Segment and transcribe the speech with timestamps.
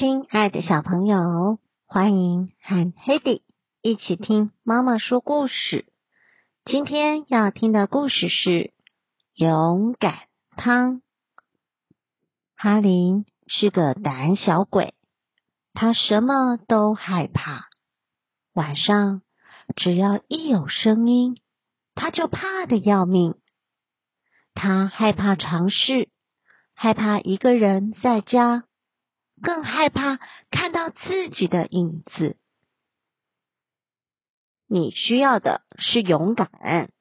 [0.00, 3.42] 亲爱的小朋友，欢迎和 Hedy
[3.82, 5.92] 一起听妈妈说故事。
[6.64, 8.48] 今天要听的故事是
[9.34, 10.14] 《勇敢
[10.56, 10.94] 汤》。
[12.56, 14.94] 哈林是个胆小鬼，
[15.74, 17.68] 他什么都害怕。
[18.54, 19.20] 晚上
[19.76, 21.36] 只要一有声音，
[21.94, 23.34] 他就怕的要命。
[24.54, 26.08] 他害怕尝试，
[26.72, 28.64] 害怕一个人在家。
[29.42, 30.18] 更害怕
[30.50, 32.36] 看到自己的影子。
[34.66, 36.92] 你需要的是勇敢。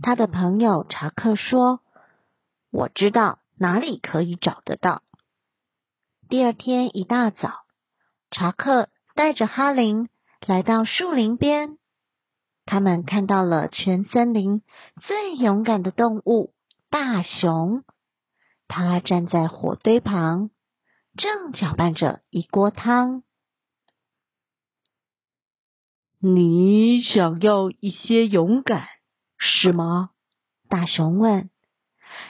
[0.00, 1.80] 他的朋友查克说
[2.70, 5.02] ：“我知道哪里可以找得到。”
[6.28, 7.64] 第二天一大早，
[8.30, 10.08] 查克带着哈林
[10.46, 11.78] 来到树林边。
[12.66, 14.62] 他们看到了全森林
[15.00, 16.52] 最勇敢的动物——
[16.90, 17.82] 大熊。
[18.68, 20.50] 他站在火堆旁。
[21.18, 23.24] 正搅拌着一锅汤。
[26.20, 28.86] 你想要一些勇敢，
[29.36, 30.10] 是吗？
[30.68, 31.50] 大熊问。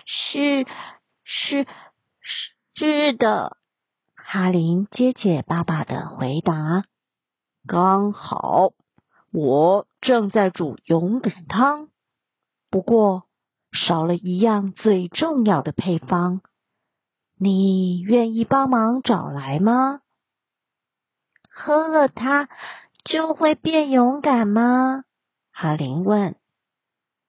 [0.06, 0.66] 是
[1.22, 1.70] 是是
[2.72, 3.58] 是的，
[4.14, 6.84] 哈林结结巴巴的回答。
[7.66, 8.72] 刚好，
[9.30, 11.90] 我正在煮勇敢汤，
[12.70, 13.24] 不过
[13.70, 16.40] 少了一样最重要的配方。
[17.40, 20.00] 你愿意帮忙找来吗？
[21.48, 22.48] 喝了它
[23.04, 25.04] 就会变勇敢吗？
[25.52, 26.36] 哈林问。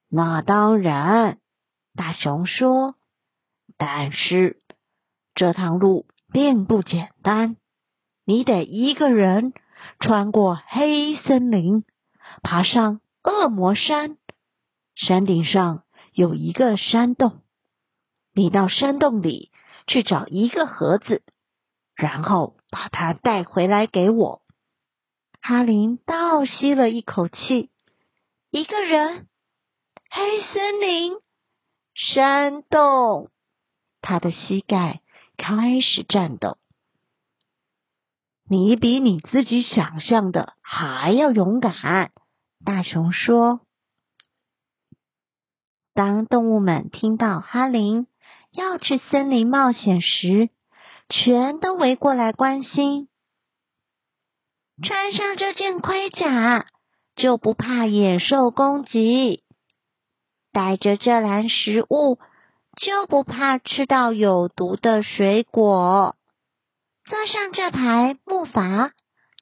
[0.10, 1.38] 那当然，
[1.96, 2.96] 大熊说。
[3.78, 4.58] 但是
[5.36, 7.56] 这趟路并不简单，
[8.26, 9.54] 你得一个人
[10.00, 11.86] 穿过黑森林，
[12.42, 14.18] 爬上恶魔山。
[14.96, 15.84] 山顶上
[16.14, 17.42] 有一个山洞，
[18.34, 19.52] 你到山洞里。
[19.90, 21.24] 去找一个盒子，
[21.96, 24.44] 然后把它带回来给我。
[25.42, 27.72] 哈林倒吸了一口气。
[28.52, 29.28] 一个人，
[30.12, 31.14] 黑森林，
[31.96, 33.32] 山洞，
[34.00, 35.02] 他的膝盖
[35.38, 36.60] 开始颤抖。
[38.48, 42.12] 你比你自己想象的还要勇敢，
[42.64, 43.62] 大熊说。
[45.96, 48.06] 当动物们听到哈林。
[48.52, 50.50] 要去森林冒险时，
[51.08, 53.08] 全都围过来关心。
[54.82, 56.66] 穿上这件盔甲，
[57.16, 59.44] 就不怕野兽攻击；
[60.52, 62.18] 带着这篮食物，
[62.78, 66.16] 就不怕吃到有毒的水果；
[67.04, 68.92] 坐上这排木筏，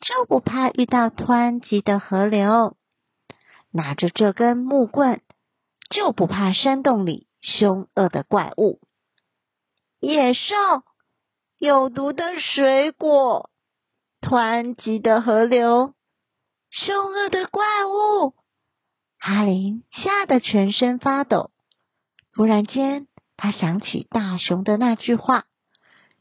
[0.02, 2.76] 就不怕遇到湍急的河流；
[3.72, 5.22] 拿着这根木棍，
[5.90, 8.82] 就不怕山洞里凶恶的怪物。
[10.00, 10.56] 野兽、
[11.58, 13.50] 有毒的水果、
[14.22, 15.96] 湍急的河流、
[16.70, 18.36] 凶恶的怪物，
[19.18, 21.50] 哈林吓得全身发抖。
[22.32, 23.08] 突然间，
[23.38, 25.46] 他想起大熊的那句话：“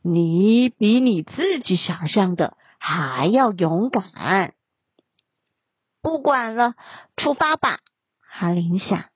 [0.00, 4.54] 你比你自己想象的还要勇敢。”
[6.00, 6.76] 不管了，
[7.18, 7.80] 出发吧！
[8.26, 9.10] 哈林想。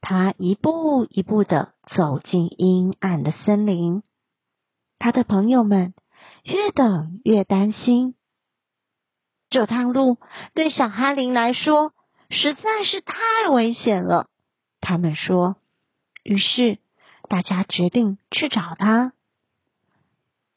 [0.00, 4.02] 他一步一步的走进阴暗的森林，
[4.98, 5.94] 他的朋友们
[6.44, 8.14] 越等越担心。
[9.48, 10.18] 这趟路
[10.54, 11.92] 对小哈林来说
[12.30, 14.28] 实在是太危险了，
[14.80, 15.56] 他们说。
[16.22, 16.78] 于是
[17.28, 19.12] 大家决定去找他。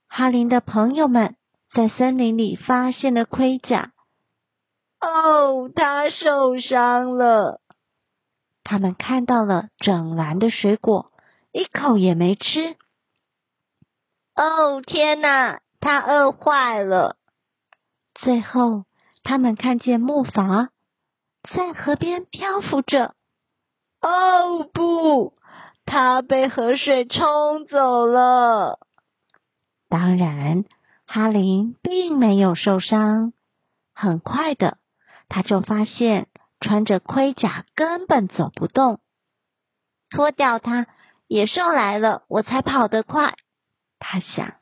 [0.07, 1.35] 哈林的朋友们
[1.71, 3.94] 在森林里发现了盔甲。
[5.00, 7.61] 哦，他受伤了。
[8.63, 11.11] 他们看到了整篮的水果，
[11.53, 12.75] 一口也没吃。
[14.36, 17.16] 哦，天哪，他饿坏了。
[18.16, 18.83] 最后，
[19.24, 20.68] 他们看见木筏
[21.56, 23.16] 在河边漂浮着。
[24.01, 25.33] 哦，不，
[25.86, 28.80] 他被河水冲走了。
[29.88, 30.66] 当然，
[31.06, 33.31] 哈林并没有受伤。
[33.94, 34.77] 很快的，
[35.30, 36.27] 他就发现。
[36.60, 39.01] 穿着盔甲根本走不动，
[40.10, 40.88] 脱掉它，
[41.33, 43.33] 野兽来了，我才跑得快。
[43.97, 44.57] 他想，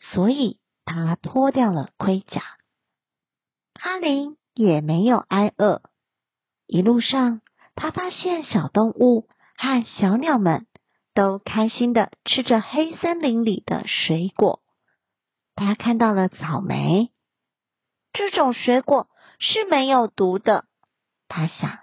[0.00, 2.42] 所以他脱掉了盔甲。
[3.76, 5.80] 哈林也没有挨饿，
[6.66, 7.40] 一路上
[7.76, 10.66] 他发现小动物和小鸟们
[11.14, 14.60] 都开心的吃着黑森林里的水果。
[15.54, 17.12] 他看到了草莓，
[18.12, 20.64] 这种水果是没有毒的。
[21.28, 21.78] 他想，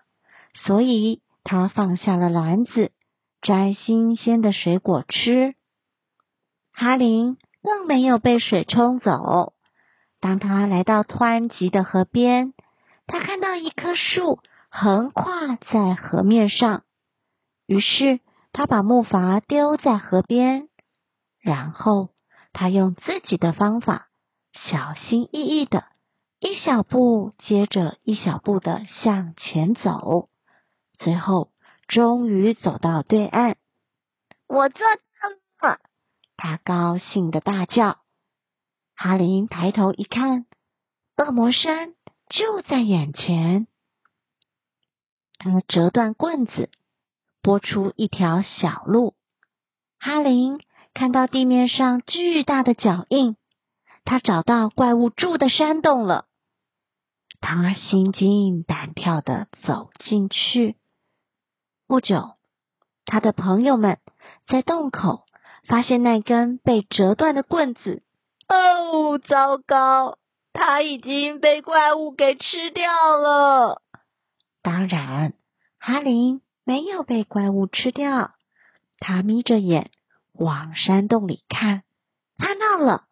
[0.55, 2.91] 所以他放下了篮子，
[3.45, 5.53] 摘新鲜的水果吃。
[6.73, 9.53] 哈林更没有被水冲走，
[10.19, 12.53] 当他来到湍急的河边，
[13.05, 14.39] 他看到一棵树
[14.69, 16.85] 横跨在河面上，
[17.67, 18.19] 于是
[18.51, 20.67] 他把木筏丢在河边，
[21.39, 22.09] 然后
[22.51, 24.07] 他用自己的方法，
[24.53, 25.85] 小心翼翼的，
[26.39, 30.29] 一小步接着一小步的向前走，
[30.97, 31.49] 最后
[31.87, 33.57] 终于走到对岸。
[34.47, 34.85] 我做
[35.59, 35.79] 到了！
[36.37, 37.99] 他高兴的大叫。
[38.95, 40.45] 哈林抬头一看，
[41.17, 41.95] 恶魔山
[42.29, 43.67] 就在眼前。
[45.37, 46.69] 他折断棍子，
[47.41, 49.15] 拨出一条小路。
[49.99, 50.59] 哈林
[50.93, 53.35] 看到地面上巨大的脚印，
[54.03, 56.27] 他找到怪物住的山洞了。
[57.41, 60.77] 他心惊胆跳的走进去。
[61.87, 62.33] 不久，
[63.05, 63.99] 他的朋友们
[64.47, 65.25] 在洞口
[65.67, 68.01] 发现那根被折断的棍子。
[68.47, 70.17] 哦，糟糕！
[70.51, 73.83] 他已经被怪物给吃掉了。
[74.63, 75.33] 当然，
[75.77, 78.31] 哈林没有被怪物吃掉。
[78.97, 79.91] 他眯着眼
[80.33, 81.83] 往山洞里看，
[82.39, 83.03] 看到了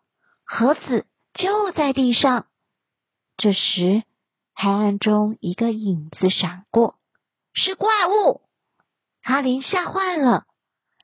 [0.45, 2.47] 盒子就在地上。
[3.37, 4.03] 这时，
[4.55, 6.95] 黑暗中一个影子闪过，
[7.53, 8.41] 是怪物。
[9.23, 10.45] 哈林吓坏了，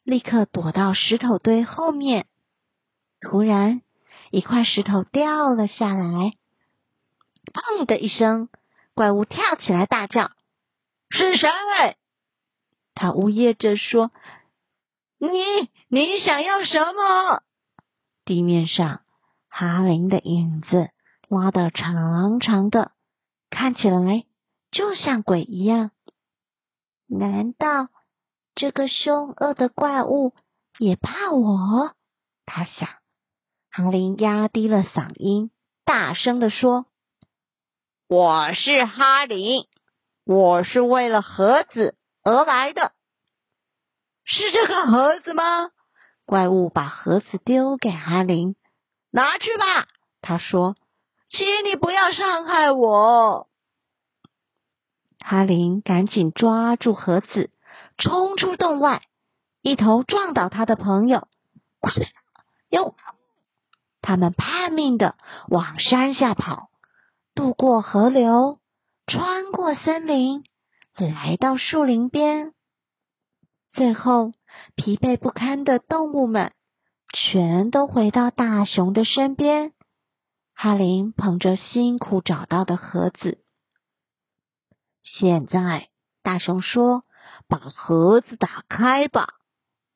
[0.03, 2.27] 立刻躲到石头堆后面。
[3.21, 3.81] 突然，
[4.29, 6.33] 一块石头掉了下来，
[7.53, 8.49] 砰的一声，
[8.93, 10.31] 怪物跳起来大叫
[11.09, 11.49] ：“是谁？”
[12.93, 14.11] 他呜咽着说
[15.17, 15.29] ：“你，
[15.87, 17.41] 你想要什么？”
[18.25, 19.01] 地面上，
[19.47, 20.89] 哈林的影子
[21.29, 22.91] 拉得长长的，
[23.49, 24.25] 看起来
[24.71, 25.91] 就像鬼一样。
[27.07, 27.87] 难道
[28.59, 30.33] 这个凶恶的怪物
[30.79, 31.95] 也怕我？
[32.45, 32.89] 他想。
[33.71, 35.49] 哈林压低了嗓音，
[35.85, 36.85] 大声的说
[38.09, 39.65] ：“我是哈林，
[40.25, 42.91] 我是为了盒子而来的。
[44.25, 45.69] 是这个盒子吗？”
[46.27, 48.57] 怪物把盒子丢给哈林，
[49.09, 49.87] 拿去吧。
[50.19, 50.75] 他说
[51.31, 53.47] ：“请你不要伤害我。”
[55.23, 57.51] 哈林赶紧抓住盒子，
[57.99, 59.03] 冲出洞外，
[59.61, 61.27] 一头撞倒他的朋友。
[61.79, 61.91] 快，
[62.69, 62.95] 有！
[64.01, 65.17] 他们拼命的
[65.49, 66.69] 往山下跑，
[67.35, 68.59] 渡过河流，
[69.05, 70.45] 穿过森林，
[70.95, 72.53] 来到树林边。
[73.71, 74.31] 最后，
[74.75, 76.53] 疲惫不堪的动物们
[77.13, 79.73] 全都回到大熊的身边。
[80.53, 83.43] 哈林捧着辛苦找到的盒子，
[85.03, 85.89] 现在
[86.23, 87.03] 大熊说
[87.49, 89.33] ：“把盒子打开吧。”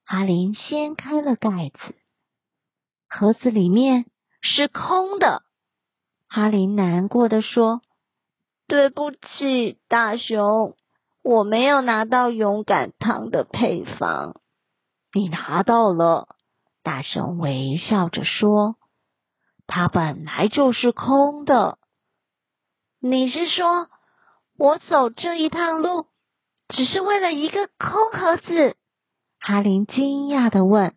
[0.04, 1.96] 哈林掀开了盖子。
[3.08, 4.06] 盒子里面
[4.42, 5.44] 是空的，
[6.28, 7.82] 哈林难过的说
[8.68, 10.76] ：“对不起，大熊，
[11.24, 14.36] 我没有拿到勇敢汤的配方。”
[15.14, 16.36] 你拿到了，
[16.82, 18.76] 大熊微笑着说
[19.68, 21.78] ：“它本来就是空的。”
[23.00, 23.90] 你是说
[24.58, 26.08] 我走这一趟路
[26.70, 28.76] 只是为了一个空盒子？
[29.40, 30.96] 哈林惊讶的问。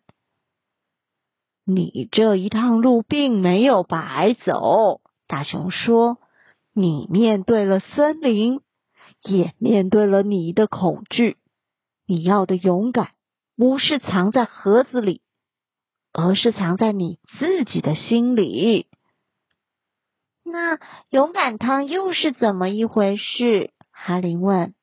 [1.65, 6.17] 你这一趟路并没有白走，大熊说
[6.73, 8.61] ：“你面对了森林，
[9.21, 11.37] 也面对了你的恐惧。
[12.05, 13.09] 你要的勇敢，
[13.57, 15.21] 不是藏在盒子里，
[16.13, 18.87] 而是藏在你自己的心里。”
[20.49, 23.73] 那勇敢汤又是怎么一回事？
[23.91, 24.73] 哈林问。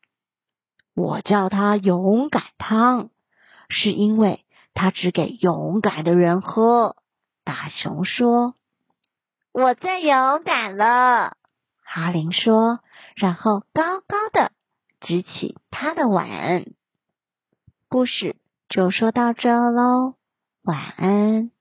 [0.95, 3.11] 我叫它勇敢汤，
[3.69, 4.41] 是因为。
[4.77, 6.97] 它只给勇敢的人喝。
[7.45, 8.57] 大熊说
[9.55, 11.37] ：“我最勇敢了。”
[11.81, 12.81] 哈林说，
[13.15, 14.51] 然后高高的
[15.01, 16.65] 举起他的碗。
[17.89, 18.35] 故事
[18.69, 20.17] 就说到这喽，
[20.65, 21.53] 晚安。